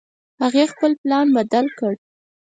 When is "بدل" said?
1.35-1.65